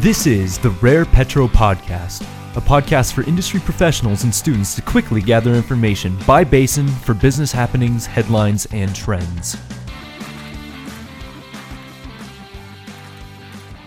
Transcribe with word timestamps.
This 0.00 0.26
is 0.26 0.58
the 0.58 0.70
Rare 0.70 1.06
Petro 1.06 1.48
Podcast, 1.48 2.20
a 2.54 2.60
podcast 2.60 3.14
for 3.14 3.22
industry 3.22 3.58
professionals 3.60 4.24
and 4.24 4.32
students 4.32 4.74
to 4.74 4.82
quickly 4.82 5.22
gather 5.22 5.54
information 5.54 6.16
by 6.26 6.44
basin 6.44 6.86
for 6.86 7.14
business 7.14 7.50
happenings, 7.50 8.04
headlines, 8.04 8.66
and 8.72 8.94
trends. 8.94 9.54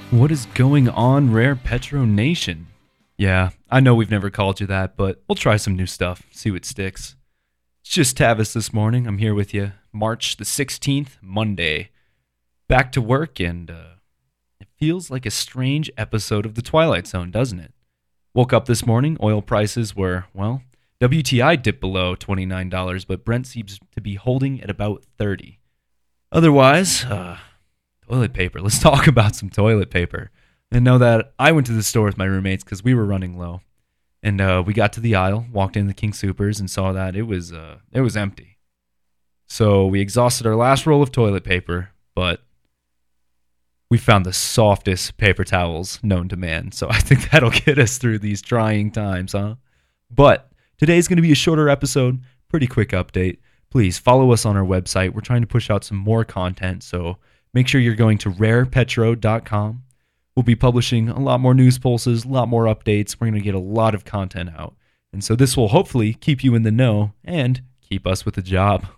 What 0.10 0.32
is 0.32 0.48
going 0.56 0.90
on, 0.90 1.32
Rare 1.32 1.56
Petro 1.56 2.06
Nation? 2.06 2.68
Yeah, 3.16 3.52
I 3.70 3.80
know 3.80 3.94
we've 3.94 4.12
never 4.12 4.32
called 4.32 4.60
you 4.60 4.66
that, 4.66 4.98
but 4.98 5.22
we'll 5.28 5.36
try 5.36 5.58
some 5.58 5.76
new 5.76 5.86
stuff, 5.86 6.24
see 6.32 6.50
what 6.50 6.66
sticks. 6.66 7.16
It's 7.82 7.92
just 7.92 8.18
Tavis 8.18 8.54
this 8.54 8.74
morning. 8.74 9.06
I'm 9.06 9.20
here 9.20 9.36
with 9.36 9.54
you, 9.54 9.74
March 9.94 10.38
the 10.38 10.44
16th, 10.44 11.18
Monday. 11.22 11.92
Back 12.68 12.92
to 12.94 13.02
work, 13.02 13.40
and 13.40 13.70
uh, 13.70 13.84
feels 14.80 15.12
like 15.12 15.26
a 15.26 15.32
strange 15.32 15.92
episode 15.98 16.46
of 16.46 16.56
The 16.56 16.62
Twilight 16.62 17.06
Zone, 17.06 17.32
doesn't 17.32 17.60
it? 17.60 17.74
Woke 18.34 18.54
up 18.54 18.66
this 18.66 18.86
morning, 18.86 19.18
oil 19.22 19.42
prices 19.42 19.96
were, 19.96 20.26
well, 20.34 20.62
WTI 21.02 21.62
dipped 21.62 21.82
below 21.82 22.16
$29, 22.16 23.06
but 23.08 23.26
Brent 23.26 23.48
seems 23.48 23.80
to 23.92 24.02
be 24.02 24.16
holding 24.16 24.62
at 24.62 24.70
about 24.70 25.04
30. 25.18 25.60
Otherwise, 26.32 27.04
uh, 27.06 27.38
toilet 28.08 28.34
paper. 28.34 28.62
Let's 28.62 28.80
talk 28.90 29.08
about 29.08 29.36
some 29.36 29.50
toilet 29.50 29.90
paper. 29.90 30.32
And 30.72 30.86
know 30.86 30.98
that 31.00 31.34
I 31.40 31.52
went 31.52 31.68
to 31.68 31.74
the 31.74 31.84
store 31.84 32.06
with 32.06 32.18
my 32.18 32.26
roommates 32.26 32.64
because 32.64 32.84
we 32.84 32.94
were 32.94 33.06
running 33.06 33.40
low, 33.40 33.62
and 34.22 34.40
uh, 34.40 34.64
we 34.64 34.74
got 34.74 34.94
to 34.94 35.00
the 35.00 35.16
aisle, 35.16 35.48
walked 35.52 35.76
in 35.76 35.88
the 35.88 35.96
King 35.96 36.14
Supers, 36.14 36.60
and 36.60 36.70
saw 36.70 36.94
that 36.94 37.16
it 37.16 37.24
was 37.24 37.52
uh, 37.52 37.80
it 37.92 38.02
was 38.02 38.16
empty. 38.16 38.60
So 39.48 39.88
we 39.88 40.00
exhausted 40.00 40.46
our 40.46 40.56
last 40.56 40.86
roll 40.86 41.02
of 41.02 41.12
toilet 41.12 41.44
paper, 41.44 41.90
but 42.14 42.44
we 43.90 43.98
found 43.98 44.26
the 44.26 44.34
softest 44.34 45.18
paper 45.18 45.44
towels 45.44 46.00
known 46.04 46.30
to 46.30 46.38
man. 46.38 46.72
So 46.72 46.88
I 46.90 47.00
think 47.00 47.30
that'll 47.32 47.50
get 47.50 47.80
us 47.80 47.98
through 47.98 48.20
these 48.20 48.42
trying 48.42 48.92
times, 48.92 49.32
huh? 49.34 49.56
But 50.12 50.52
today's 50.78 51.08
going 51.08 51.18
to 51.18 51.24
be 51.24 51.32
a 51.32 51.36
shorter 51.36 51.70
episode, 51.70 52.22
pretty 52.50 52.68
quick 52.68 52.90
update. 52.90 53.38
Please 53.72 54.00
follow 54.00 54.32
us 54.32 54.46
on 54.46 54.58
our 54.58 54.66
website. 54.66 55.14
We're 55.14 55.22
trying 55.22 55.42
to 55.42 55.48
push 55.48 55.70
out 55.70 55.84
some 55.84 55.98
more 55.98 56.26
content, 56.26 56.84
so 56.84 57.18
make 57.54 57.68
sure 57.68 57.82
you're 57.82 57.96
going 57.96 58.18
to 58.20 58.32
rarepetro.com. 58.32 59.84
We'll 60.36 60.44
be 60.44 60.56
publishing 60.56 61.10
a 61.10 61.20
lot 61.20 61.40
more 61.40 61.54
news 61.54 61.78
pulses, 61.78 62.26
a 62.26 62.30
lot 62.30 62.48
more 62.48 62.66
updates. 62.66 63.18
We're 63.20 63.28
going 63.28 63.40
to 63.40 63.46
get 63.46 63.56
a 63.56 63.60
lot 63.60 63.94
of 63.94 64.06
content 64.06 64.52
out. 64.58 64.76
And 65.12 65.24
so 65.24 65.36
this 65.36 65.58
will 65.58 65.70
hopefully 65.70 66.14
keep 66.14 66.44
you 66.44 66.56
in 66.56 66.64
the 66.64 66.72
know 66.72 67.14
and 67.24 67.62
keep 67.82 68.08
us 68.08 68.26
with 68.26 68.38
a 68.38 68.42
job. 68.42 68.86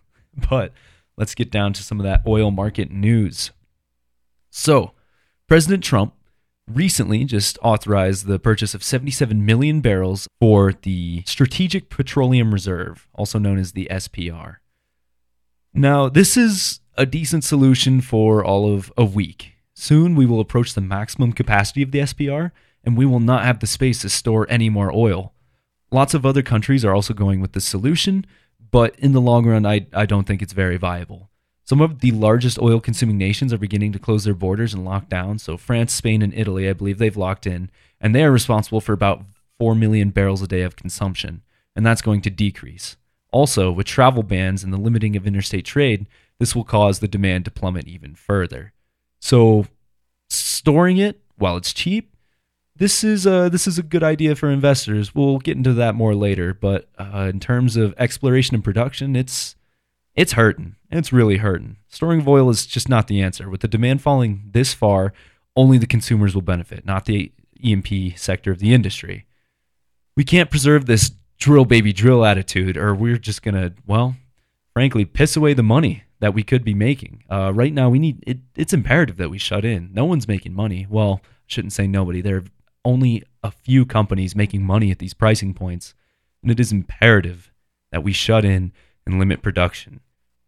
But 0.49 0.71
let's 1.17 1.35
get 1.35 1.51
down 1.51 1.73
to 1.73 1.83
some 1.83 1.99
of 1.99 2.05
that 2.05 2.21
oil 2.25 2.51
market 2.51 2.89
news. 2.89 3.51
So, 4.51 4.91
President 5.47 5.83
Trump 5.83 6.13
recently 6.67 7.25
just 7.25 7.57
authorized 7.61 8.27
the 8.27 8.37
purchase 8.37 8.73
of 8.75 8.83
77 8.83 9.45
million 9.45 9.81
barrels 9.81 10.27
for 10.39 10.73
the 10.73 11.23
Strategic 11.25 11.89
Petroleum 11.89 12.53
Reserve, 12.53 13.07
also 13.15 13.39
known 13.39 13.57
as 13.57 13.71
the 13.71 13.87
SPR. 13.89 14.57
Now, 15.73 16.09
this 16.09 16.35
is 16.35 16.81
a 16.97 17.05
decent 17.05 17.43
solution 17.43 18.01
for 18.01 18.43
all 18.43 18.73
of 18.73 18.91
a 18.97 19.05
week. 19.05 19.53
Soon 19.73 20.15
we 20.15 20.25
will 20.25 20.41
approach 20.41 20.73
the 20.73 20.81
maximum 20.81 21.31
capacity 21.31 21.81
of 21.81 21.91
the 21.91 21.99
SPR, 21.99 22.51
and 22.83 22.97
we 22.97 23.05
will 23.05 23.19
not 23.19 23.45
have 23.45 23.59
the 23.59 23.67
space 23.67 24.01
to 24.01 24.09
store 24.09 24.45
any 24.49 24.69
more 24.69 24.91
oil. 24.93 25.33
Lots 25.91 26.13
of 26.13 26.25
other 26.25 26.41
countries 26.41 26.83
are 26.83 26.93
also 26.93 27.13
going 27.13 27.39
with 27.39 27.53
this 27.53 27.65
solution, 27.65 28.25
but 28.71 28.97
in 28.99 29.13
the 29.13 29.21
long 29.21 29.45
run, 29.45 29.65
I, 29.65 29.87
I 29.93 30.05
don't 30.05 30.25
think 30.25 30.41
it's 30.41 30.53
very 30.53 30.77
viable. 30.77 31.30
Some 31.63 31.81
of 31.81 31.99
the 31.99 32.11
largest 32.11 32.59
oil 32.59 32.79
consuming 32.79 33.17
nations 33.17 33.53
are 33.53 33.57
beginning 33.57 33.91
to 33.93 33.99
close 33.99 34.23
their 34.23 34.33
borders 34.33 34.73
and 34.73 34.83
lock 34.83 35.09
down. 35.09 35.39
So, 35.39 35.57
France, 35.57 35.93
Spain, 35.93 36.21
and 36.21 36.33
Italy, 36.33 36.67
I 36.67 36.73
believe 36.73 36.97
they've 36.97 37.15
locked 37.15 37.45
in, 37.45 37.69
and 37.99 38.13
they 38.13 38.23
are 38.23 38.31
responsible 38.31 38.81
for 38.81 38.93
about 38.93 39.23
4 39.59 39.75
million 39.75 40.09
barrels 40.09 40.41
a 40.41 40.47
day 40.47 40.61
of 40.61 40.75
consumption, 40.75 41.43
and 41.75 41.85
that's 41.85 42.01
going 42.01 42.21
to 42.21 42.29
decrease. 42.29 42.97
Also, 43.31 43.71
with 43.71 43.87
travel 43.87 44.23
bans 44.23 44.63
and 44.63 44.73
the 44.73 44.77
limiting 44.77 45.15
of 45.15 45.25
interstate 45.25 45.65
trade, 45.65 46.07
this 46.39 46.55
will 46.55 46.63
cause 46.65 46.99
the 46.99 47.07
demand 47.07 47.45
to 47.45 47.51
plummet 47.51 47.87
even 47.87 48.15
further. 48.15 48.73
So, 49.19 49.67
storing 50.29 50.97
it 50.97 51.21
while 51.37 51.57
it's 51.57 51.73
cheap 51.73 52.11
this 52.81 53.03
is 53.03 53.27
a 53.27 53.47
this 53.47 53.67
is 53.67 53.77
a 53.77 53.83
good 53.83 54.01
idea 54.01 54.35
for 54.35 54.49
investors. 54.49 55.13
We'll 55.13 55.37
get 55.37 55.55
into 55.55 55.73
that 55.73 55.93
more 55.93 56.15
later, 56.15 56.51
but 56.51 56.89
uh, 56.97 57.29
in 57.31 57.39
terms 57.39 57.77
of 57.77 57.93
exploration 57.95 58.55
and 58.55 58.63
production, 58.63 59.15
it's 59.15 59.55
it's 60.15 60.33
hurting. 60.33 60.75
It's 60.89 61.13
really 61.13 61.37
hurting. 61.37 61.77
Storing 61.87 62.23
oil 62.27 62.49
is 62.49 62.65
just 62.65 62.89
not 62.89 63.07
the 63.07 63.21
answer. 63.21 63.49
With 63.49 63.61
the 63.61 63.67
demand 63.67 64.01
falling 64.01 64.49
this 64.51 64.73
far, 64.73 65.13
only 65.55 65.77
the 65.77 65.87
consumers 65.87 66.35
will 66.35 66.41
benefit, 66.41 66.85
not 66.85 67.05
the 67.05 67.31
E&P 67.59 68.15
sector 68.15 68.51
of 68.51 68.59
the 68.59 68.73
industry. 68.73 69.25
We 70.15 70.23
can't 70.23 70.51
preserve 70.51 70.85
this 70.85 71.11
drill 71.37 71.65
baby 71.65 71.93
drill 71.93 72.25
attitude, 72.25 72.77
or 72.77 72.93
we're 72.93 73.17
just 73.17 73.41
gonna 73.41 73.73
well, 73.85 74.15
frankly, 74.73 75.05
piss 75.05 75.35
away 75.35 75.53
the 75.53 75.63
money 75.63 76.03
that 76.19 76.33
we 76.33 76.43
could 76.43 76.63
be 76.63 76.73
making. 76.73 77.23
Uh, 77.29 77.51
right 77.53 77.73
now, 77.73 77.89
we 77.89 77.99
need 77.99 78.23
it. 78.27 78.39
It's 78.55 78.73
imperative 78.73 79.17
that 79.17 79.29
we 79.29 79.37
shut 79.37 79.65
in. 79.65 79.89
No 79.93 80.05
one's 80.05 80.27
making 80.27 80.53
money. 80.53 80.85
Well, 80.89 81.21
shouldn't 81.47 81.73
say 81.73 81.87
nobody. 81.87 82.21
There 82.21 82.37
are 82.37 82.43
only 82.85 83.23
a 83.43 83.51
few 83.51 83.85
companies 83.85 84.35
making 84.35 84.63
money 84.63 84.91
at 84.91 84.99
these 84.99 85.13
pricing 85.13 85.53
points, 85.53 85.93
and 86.41 86.51
it 86.51 86.59
is 86.59 86.71
imperative 86.71 87.51
that 87.91 88.03
we 88.03 88.13
shut 88.13 88.45
in 88.45 88.71
and 89.11 89.19
limit 89.19 89.41
production. 89.41 89.99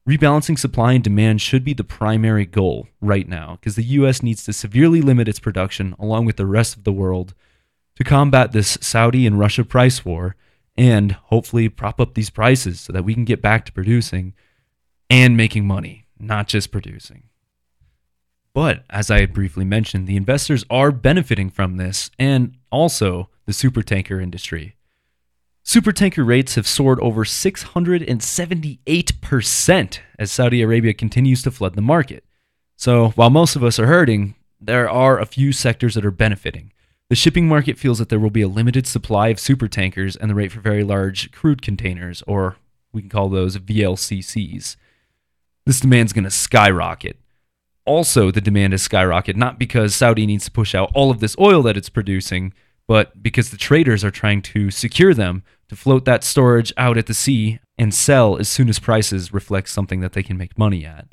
Rebalancing 0.08 0.58
supply 0.58 0.94
and 0.94 1.04
demand 1.04 1.42
should 1.42 1.64
be 1.64 1.74
the 1.74 1.84
primary 1.84 2.46
goal 2.46 2.88
right 3.00 3.28
now 3.28 3.58
because 3.60 3.76
the 3.76 3.84
US 3.84 4.24
needs 4.24 4.44
to 4.46 4.54
severely 4.54 5.02
limit 5.02 5.28
its 5.28 5.40
production 5.40 5.96
along 6.00 6.26
with 6.26 6.38
the 6.38 6.46
rest 6.46 6.76
of 6.76 6.84
the 6.84 6.92
world 6.92 7.34
to 7.96 8.04
combat 8.04 8.52
this 8.52 8.78
Saudi 8.82 9.26
and 9.26 9.40
Russia 9.40 9.64
price 9.64 10.04
war 10.04 10.36
and 10.76 11.14
hopefully 11.14 11.70
prop 11.70 12.02
up 12.02 12.16
these 12.16 12.30
prices 12.30 12.82
so 12.82 12.92
that 12.92 13.06
we 13.06 13.14
can 13.14 13.26
get 13.26 13.42
back 13.42 13.66
to 13.66 13.72
producing 13.72 14.34
and 15.10 15.38
making 15.38 15.66
money, 15.66 16.06
not 16.20 16.48
just 16.48 16.72
producing. 16.72 17.24
But 18.54 18.84
as 18.90 19.10
I 19.10 19.26
briefly 19.26 19.66
mentioned, 19.66 20.08
the 20.08 20.18
investors 20.18 20.66
are 20.70 20.92
benefiting 20.92 21.50
from 21.50 21.78
this 21.78 22.12
and 22.20 22.58
also 22.72 23.30
the 23.46 23.52
supertanker 23.52 24.22
industry. 24.22 24.76
Supertanker 25.66 26.28
rates 26.28 26.56
have 26.56 26.68
soared 26.68 27.00
over 27.00 27.24
678% 27.24 30.00
as 30.20 30.32
Saudi 30.32 30.62
Arabia 30.62 30.94
continues 30.94 31.42
to 31.42 31.52
flood 31.52 31.76
the 31.76 31.82
market. 31.82 32.26
So 32.76 33.12
while 33.12 33.30
most 33.30 33.56
of 33.56 33.64
us 33.64 33.80
are 33.80 33.88
hurting, 33.88 34.36
there 34.60 34.90
are 34.90 35.18
a 35.20 35.26
few 35.26 35.54
sectors 35.54 35.96
that 35.96 36.06
are 36.06 36.12
benefiting. 36.12 36.74
The 37.10 37.16
shipping 37.16 37.48
market 37.48 37.78
feels 37.78 38.00
that 38.00 38.10
there 38.10 38.20
will 38.20 38.30
be 38.30 38.42
a 38.42 38.48
limited 38.48 38.88
supply 38.88 39.30
of 39.30 39.38
supertankers 39.38 40.18
and 40.20 40.30
the 40.30 40.36
rate 40.36 40.52
for 40.52 40.60
very 40.60 40.84
large 40.84 41.32
crude 41.32 41.62
containers, 41.62 42.22
or 42.28 42.58
we 42.92 43.00
can 43.02 43.10
call 43.10 43.30
those 43.30 43.58
VLCCs. 43.58 44.76
This 45.66 45.80
demand 45.80 46.08
is 46.08 46.14
going 46.14 46.26
to 46.26 46.32
skyrocket 46.32 47.18
also 47.86 48.32
the 48.32 48.42
demand 48.42 48.74
has 48.74 48.88
skyrocketed, 48.88 49.36
not 49.36 49.60
because 49.60 49.96
Saudi 49.96 50.26
needs 50.26 50.46
to 50.46 50.52
push 50.52 50.74
out 50.74 50.92
all 50.94 51.12
of 51.12 51.20
this 51.20 51.36
oil 51.40 51.62
that 51.64 51.78
it's 51.78 51.90
producing, 51.90 52.54
but 52.88 53.22
because 53.22 53.50
the 53.50 53.58
traders 53.58 54.04
are 54.04 54.12
trying 54.12 54.42
to 54.42 54.70
secure 54.70 55.14
them 55.14 55.44
to 55.70 55.76
float 55.76 56.06
that 56.06 56.24
storage 56.24 56.74
out 56.78 56.98
at 56.98 57.08
the 57.08 57.14
sea 57.14 57.60
and 57.78 57.94
sell 57.94 58.38
as 58.38 58.50
soon 58.50 58.70
as 58.70 58.80
prices 58.80 59.34
reflect 59.34 59.70
something 59.70 60.02
that 60.02 60.14
they 60.14 60.24
can 60.24 60.38
make 60.38 60.58
money 60.58 60.86
at. 60.86 61.08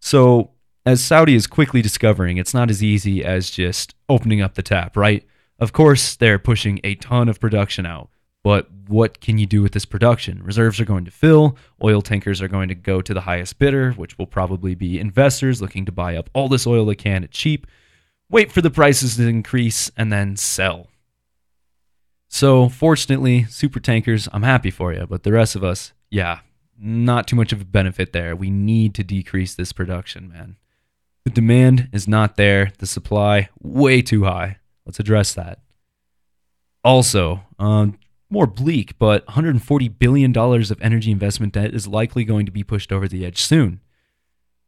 So, 0.00 0.50
as 0.84 1.02
Saudi 1.02 1.34
is 1.34 1.46
quickly 1.46 1.80
discovering, 1.80 2.36
it's 2.36 2.52
not 2.52 2.68
as 2.68 2.82
easy 2.82 3.24
as 3.24 3.50
just 3.50 3.94
opening 4.08 4.40
up 4.40 4.54
the 4.54 4.62
tap, 4.62 4.96
right? 4.96 5.24
Of 5.60 5.72
course, 5.72 6.16
they're 6.16 6.40
pushing 6.40 6.80
a 6.82 6.96
ton 6.96 7.28
of 7.28 7.38
production 7.38 7.86
out. 7.86 8.10
But 8.42 8.68
what 8.88 9.20
can 9.20 9.38
you 9.38 9.46
do 9.46 9.62
with 9.62 9.72
this 9.72 9.84
production? 9.84 10.42
Reserves 10.42 10.80
are 10.80 10.84
going 10.84 11.04
to 11.04 11.12
fill, 11.12 11.56
oil 11.82 12.02
tankers 12.02 12.42
are 12.42 12.48
going 12.48 12.68
to 12.68 12.74
go 12.74 13.00
to 13.00 13.14
the 13.14 13.20
highest 13.20 13.60
bidder, 13.60 13.92
which 13.92 14.18
will 14.18 14.26
probably 14.26 14.74
be 14.74 14.98
investors 14.98 15.62
looking 15.62 15.84
to 15.84 15.92
buy 15.92 16.16
up 16.16 16.28
all 16.34 16.48
this 16.48 16.66
oil 16.66 16.84
they 16.84 16.96
can 16.96 17.22
at 17.22 17.30
cheap, 17.30 17.68
wait 18.32 18.50
for 18.50 18.60
the 18.60 18.70
prices 18.70 19.16
to 19.16 19.28
increase, 19.28 19.92
and 19.96 20.12
then 20.12 20.36
sell. 20.36 20.88
So, 22.28 22.68
fortunately, 22.68 23.44
super 23.44 23.78
tankers, 23.78 24.26
I'm 24.32 24.42
happy 24.42 24.70
for 24.70 24.92
you, 24.92 25.06
but 25.06 25.22
the 25.22 25.32
rest 25.32 25.54
of 25.54 25.62
us, 25.62 25.92
yeah, 26.10 26.40
not 26.78 27.28
too 27.28 27.36
much 27.36 27.52
of 27.52 27.60
a 27.60 27.66
benefit 27.66 28.12
there. 28.12 28.34
We 28.34 28.50
need 28.50 28.94
to 28.94 29.04
decrease 29.04 29.54
this 29.54 29.72
production, 29.72 30.30
man. 30.30 30.56
The 31.26 31.30
demand 31.30 31.90
is 31.92 32.08
not 32.08 32.36
there, 32.36 32.72
the 32.78 32.86
supply 32.86 33.50
way 33.60 34.00
too 34.00 34.24
high. 34.24 34.56
Let's 34.86 34.98
address 34.98 35.34
that. 35.34 35.60
Also, 36.82 37.42
um, 37.58 37.98
more 38.30 38.46
bleak, 38.46 38.98
but 38.98 39.26
$140 39.26 39.98
billion 39.98 40.36
of 40.36 40.82
energy 40.82 41.10
investment 41.12 41.52
debt 41.52 41.74
is 41.74 41.86
likely 41.86 42.24
going 42.24 42.46
to 42.46 42.52
be 42.52 42.64
pushed 42.64 42.90
over 42.90 43.06
the 43.06 43.26
edge 43.26 43.42
soon. 43.42 43.81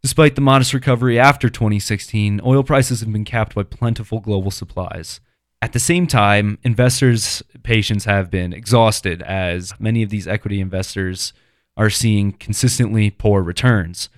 Despite 0.05 0.35
the 0.35 0.43
modest 0.43 0.75
recovery 0.75 1.19
after 1.19 1.49
2016, 1.49 2.43
oil 2.45 2.63
prices 2.63 3.01
have 3.01 3.11
been 3.11 3.25
capped 3.25 3.55
by 3.55 3.63
plentiful 3.63 4.21
global 4.21 4.51
supplies. 4.51 5.19
At 5.63 5.73
the 5.73 5.79
same 5.79 6.07
time, 6.07 6.59
investors' 6.63 7.43
patience 7.63 8.05
have 8.05 8.31
been 8.31 8.53
exhausted 8.53 9.23
as 9.23 9.73
many 9.81 10.03
of 10.03 10.11
these 10.11 10.29
equity 10.29 10.61
investors 10.61 11.33
are 11.79 11.89
seeing 11.89 12.33
consistently 12.33 13.09
poor 13.09 13.43
returns. 13.43 14.11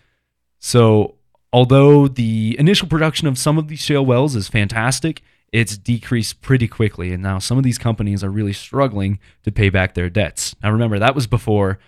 So, 0.58 1.14
although 1.52 2.08
the 2.08 2.56
initial 2.58 2.88
production 2.88 3.28
of 3.28 3.38
some 3.38 3.56
of 3.56 3.68
these 3.68 3.78
shale 3.78 4.04
wells 4.04 4.34
is 4.34 4.48
fantastic, 4.48 5.22
it's 5.52 5.78
decreased 5.78 6.42
pretty 6.42 6.66
quickly. 6.66 7.12
And 7.12 7.22
now 7.22 7.38
some 7.38 7.58
of 7.58 7.64
these 7.64 7.78
companies 7.78 8.24
are 8.24 8.30
really 8.30 8.52
struggling 8.52 9.20
to 9.44 9.52
pay 9.52 9.68
back 9.68 9.94
their 9.94 10.10
debts. 10.10 10.56
Now, 10.64 10.72
remember, 10.72 10.98
that 10.98 11.14
was 11.14 11.28
before, 11.28 11.78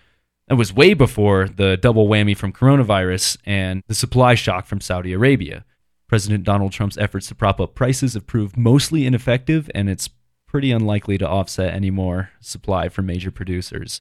that 0.48 0.56
was 0.56 0.72
way 0.72 0.94
before 0.94 1.48
the 1.48 1.76
double 1.76 2.08
whammy 2.08 2.36
from 2.36 2.52
coronavirus 2.52 3.36
and 3.44 3.82
the 3.86 3.94
supply 3.94 4.34
shock 4.34 4.66
from 4.66 4.80
Saudi 4.80 5.12
Arabia. 5.12 5.64
President 6.08 6.44
Donald 6.44 6.72
Trump's 6.72 6.96
efforts 6.96 7.28
to 7.28 7.34
prop 7.34 7.60
up 7.60 7.74
prices 7.74 8.14
have 8.14 8.26
proved 8.26 8.56
mostly 8.56 9.04
ineffective, 9.06 9.70
and 9.74 9.90
it's 9.90 10.08
pretty 10.46 10.72
unlikely 10.72 11.18
to 11.18 11.28
offset 11.28 11.74
any 11.74 11.90
more 11.90 12.30
supply 12.40 12.88
from 12.88 13.04
major 13.04 13.30
producers. 13.30 14.00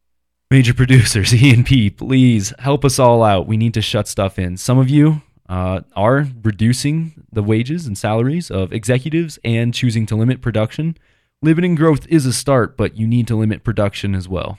Major 0.50 0.74
producers, 0.74 1.36
E&P, 1.44 1.90
please 1.90 2.54
help 2.60 2.86
us 2.86 2.98
all 2.98 3.24
out. 3.24 3.48
We 3.48 3.58
need 3.58 3.74
to 3.74 3.82
shut 3.82 4.08
stuff 4.08 4.40
in. 4.40 4.56
Some 4.56 4.80
of 4.80 4.90
you 4.90 5.22
uh, 5.50 5.82
are 5.98 6.28
reducing 6.42 7.26
the 7.30 7.44
wages 7.44 7.86
and 7.86 7.98
salaries 7.98 8.50
of 8.50 8.72
executives 8.72 9.38
and 9.44 9.74
choosing 9.74 10.06
to 10.06 10.16
limit 10.16 10.42
production. 10.42 10.98
Limiting 11.42 11.76
growth 11.76 12.08
is 12.08 12.26
a 12.26 12.32
start, 12.32 12.78
but 12.78 12.96
you 12.96 13.06
need 13.06 13.28
to 13.28 13.36
limit 13.36 13.66
production 13.66 14.16
as 14.16 14.30
well. 14.30 14.58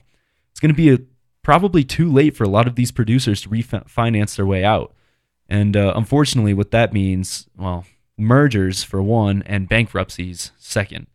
It's 0.51 0.61
going 0.61 0.75
to 0.75 0.77
be 0.77 0.91
a, 0.93 0.99
probably 1.49 1.83
too 1.83 2.13
late 2.13 2.37
for 2.37 2.45
a 2.45 2.49
lot 2.49 2.67
of 2.67 2.75
these 2.75 2.93
producers 2.93 3.41
to 3.41 3.49
refinance 3.49 4.37
their 4.37 4.45
way 4.45 4.63
out. 4.63 4.93
And 5.49 5.79
uh, 5.79 5.95
unfortunately, 5.97 6.53
what 6.53 6.73
that 6.73 6.93
means, 6.93 7.49
well, 7.57 7.87
mergers 8.19 8.85
for 8.85 9.03
one, 9.03 9.43
and 9.47 9.67
bankruptcies 9.67 10.53
second. 10.59 11.07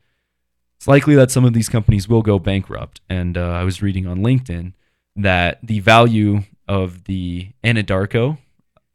It's 0.78 0.88
likely 0.88 1.14
that 1.14 1.30
some 1.30 1.46
of 1.46 1.54
these 1.54 1.70
companies 1.70 2.10
will 2.10 2.24
go 2.24 2.40
bankrupt. 2.40 3.00
And 3.08 3.38
uh, 3.38 3.52
I 3.52 3.64
was 3.64 3.84
reading 3.84 4.08
on 4.08 4.22
LinkedIn 4.22 4.74
that 5.16 5.60
the 5.62 5.82
value 5.82 6.46
of 6.68 7.04
the 7.04 7.50
Anadarko 7.64 8.40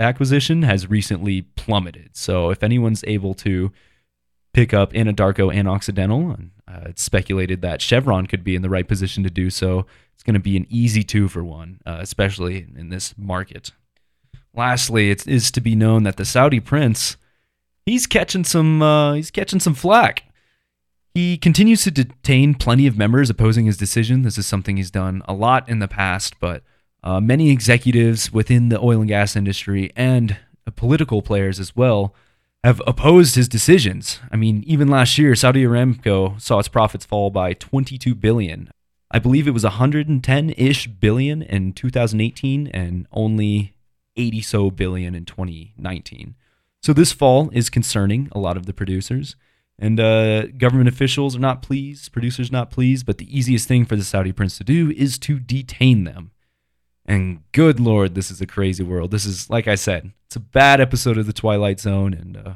acquisition 0.01 0.63
has 0.63 0.91
recently 0.91 1.43
plummeted. 1.43 2.17
So 2.17 2.51
if 2.51 2.65
anyone's 2.65 3.05
able 3.07 3.35
to 3.35 3.71
pick 4.53 4.75
up 4.75 4.93
Anadarko 4.93 5.53
and 5.55 5.69
Occidental, 5.69 6.31
and 6.31 6.51
uh, 6.67 6.81
it's 6.87 7.03
speculated 7.03 7.63
that 7.63 7.83
Chevron 7.83 8.27
could 8.27 8.45
be 8.45 8.55
in 8.55 8.63
the 8.63 8.71
right 8.71 8.87
position 8.87 9.23
to 9.25 9.31
do 9.31 9.51
so, 9.51 9.87
it's 10.15 10.23
going 10.23 10.35
to 10.35 10.41
be 10.41 10.57
an 10.57 10.67
easy 10.69 11.03
two 11.03 11.29
for 11.29 11.45
one, 11.45 11.81
uh, 11.87 11.99
especially 12.01 12.67
in 12.77 12.89
this 12.89 13.15
market. 13.17 13.71
Lastly, 14.55 15.11
it 15.11 15.27
is 15.27 15.51
to 15.53 15.61
be 15.61 15.77
known 15.77 16.03
that 16.03 16.17
the 16.17 16.25
Saudi 16.25 16.61
prince, 16.61 17.17
he's 17.87 18.07
catching 18.07 18.45
some, 18.45 18.83
uh, 18.83 19.15
he's 19.15 19.31
catching 19.31 19.61
some 19.61 19.75
flack. 19.75 20.25
He 21.15 21.37
continues 21.37 21.85
to 21.85 21.91
detain 21.91 22.55
plenty 22.55 22.87
of 22.87 22.99
members 22.99 23.31
opposing 23.31 23.67
his 23.67 23.77
decision. 23.77 24.23
This 24.23 24.39
is 24.39 24.47
something 24.47 24.77
he's 24.77 24.91
done 24.91 25.23
a 25.29 25.33
lot 25.33 25.69
in 25.69 25.79
the 25.79 25.89
past, 25.89 26.35
but 26.41 26.63
uh, 27.03 27.21
many 27.21 27.51
executives 27.51 28.33
within 28.33 28.69
the 28.69 28.81
oil 28.81 29.01
and 29.01 29.09
gas 29.09 29.37
industry 29.37 29.93
and 29.95 30.37
political 30.77 31.23
players 31.23 31.59
as 31.59 31.75
well 31.75 32.15
have 32.65 32.83
opposed 32.87 33.35
his 33.35 33.49
decisions. 33.49 34.21
I 34.33 34.37
mean, 34.37 34.65
even 34.67 34.89
last 34.89 35.17
year, 35.19 35.35
Saudi 35.35 35.65
Aramco 35.65 36.41
saw 36.41 36.59
its 36.59 36.69
profits 36.69 37.05
fall 37.05 37.31
by 37.31 37.55
22 37.55 38.15
billion. 38.15 38.71
I 39.11 39.19
believe 39.19 39.47
it 39.47 39.53
was 39.53 39.65
110-ish 39.65 40.89
billion 40.89 41.43
in 41.43 41.73
2018 41.73 42.67
and 42.69 43.07
only 43.13 43.75
80 44.17 44.43
so 44.43 44.71
billion 44.71 45.15
in 45.15 45.25
2019. 45.25 46.35
So 46.83 46.93
this 46.93 47.13
fall 47.13 47.51
is 47.53 47.71
concerning 47.71 48.29
a 48.33 48.39
lot 48.39 48.57
of 48.57 48.67
the 48.67 48.73
producers. 48.73 49.37
And 49.79 50.01
uh, 50.01 50.47
government 50.49 50.89
officials 50.89 51.37
are 51.37 51.41
not 51.41 51.63
pleased, 51.63 52.13
producers 52.13 52.51
not 52.51 52.71
pleased, 52.71 53.07
but 53.07 53.19
the 53.19 53.37
easiest 53.37 53.69
thing 53.69 53.85
for 53.85 53.95
the 53.95 54.03
Saudi 54.03 54.33
prince 54.33 54.59
to 54.59 54.65
do 54.65 54.91
is 54.91 55.19
to 55.21 55.39
detain 55.39 56.03
them. 56.03 56.33
And 57.07 57.43
good 57.53 57.79
lord, 57.79 58.15
this 58.15 58.31
is 58.31 58.41
a 58.41 58.47
crazy 58.47 58.83
world. 58.83 59.13
This 59.13 59.25
is, 59.25 59.49
like 59.49 59.69
I 59.69 59.77
said, 59.77 60.13
it's 60.29 60.37
a 60.37 60.41
bad 60.41 60.79
episode 60.79 61.17
of 61.17 61.27
The 61.27 61.33
Twilight 61.33 61.81
Zone, 61.81 62.13
and 62.13 62.37
uh, 62.37 62.55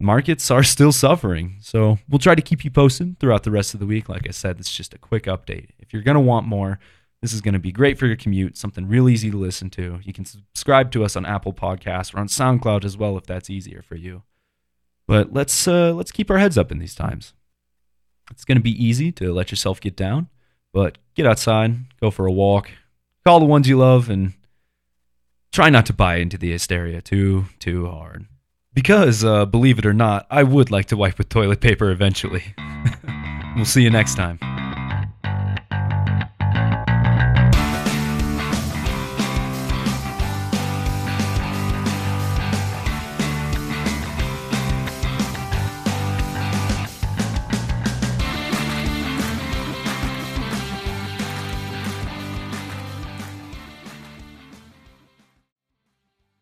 markets 0.00 0.50
are 0.50 0.64
still 0.64 0.90
suffering. 0.90 1.58
So 1.60 1.98
we'll 2.08 2.18
try 2.18 2.34
to 2.34 2.42
keep 2.42 2.64
you 2.64 2.70
posted 2.70 3.20
throughout 3.20 3.44
the 3.44 3.52
rest 3.52 3.74
of 3.74 3.80
the 3.80 3.86
week. 3.86 4.08
Like 4.08 4.26
I 4.26 4.32
said, 4.32 4.58
it's 4.58 4.74
just 4.74 4.92
a 4.92 4.98
quick 4.98 5.24
update. 5.26 5.68
If 5.78 5.92
you're 5.92 6.02
going 6.02 6.16
to 6.16 6.20
want 6.20 6.48
more, 6.48 6.80
this 7.20 7.32
is 7.32 7.40
going 7.40 7.54
to 7.54 7.60
be 7.60 7.70
great 7.70 7.96
for 7.96 8.06
your 8.06 8.16
commute, 8.16 8.56
something 8.56 8.88
real 8.88 9.08
easy 9.08 9.30
to 9.30 9.36
listen 9.36 9.70
to. 9.70 10.00
You 10.02 10.12
can 10.12 10.24
subscribe 10.24 10.90
to 10.92 11.04
us 11.04 11.14
on 11.14 11.24
Apple 11.24 11.52
Podcasts 11.52 12.12
or 12.12 12.18
on 12.18 12.26
SoundCloud 12.26 12.84
as 12.84 12.96
well 12.96 13.16
if 13.16 13.24
that's 13.24 13.48
easier 13.48 13.80
for 13.80 13.94
you. 13.94 14.24
But 15.06 15.32
let's 15.32 15.68
uh, 15.68 15.92
let's 15.92 16.10
keep 16.10 16.28
our 16.28 16.38
heads 16.38 16.58
up 16.58 16.72
in 16.72 16.80
these 16.80 16.96
times. 16.96 17.34
It's 18.32 18.44
going 18.44 18.58
to 18.58 18.62
be 18.62 18.84
easy 18.84 19.12
to 19.12 19.32
let 19.32 19.52
yourself 19.52 19.80
get 19.80 19.94
down, 19.94 20.28
but 20.72 20.98
get 21.14 21.24
outside, 21.24 21.76
go 22.00 22.10
for 22.10 22.26
a 22.26 22.32
walk, 22.32 22.70
call 23.24 23.38
the 23.38 23.46
ones 23.46 23.68
you 23.68 23.78
love, 23.78 24.10
and 24.10 24.32
try 25.52 25.70
not 25.70 25.86
to 25.86 25.92
buy 25.92 26.16
into 26.16 26.36
the 26.36 26.50
hysteria 26.50 27.00
too 27.00 27.46
too 27.58 27.86
hard. 27.86 28.26
Because, 28.74 29.22
uh, 29.22 29.44
believe 29.44 29.78
it 29.78 29.84
or 29.84 29.92
not, 29.92 30.26
I 30.30 30.42
would 30.42 30.70
like 30.70 30.86
to 30.86 30.96
wipe 30.96 31.18
with 31.18 31.28
toilet 31.28 31.60
paper 31.60 31.90
eventually. 31.90 32.54
we'll 33.54 33.66
see 33.66 33.82
you 33.82 33.90
next 33.90 34.14
time. 34.14 34.38